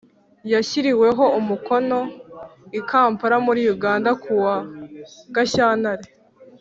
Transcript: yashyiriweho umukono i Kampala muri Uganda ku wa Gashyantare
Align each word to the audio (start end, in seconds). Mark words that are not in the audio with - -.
yashyiriweho 0.53 1.23
umukono 1.39 1.99
i 2.79 2.81
Kampala 2.89 3.35
muri 3.45 3.61
Uganda 3.75 4.09
ku 4.21 4.31
wa 4.43 4.55
Gashyantare 5.35 6.07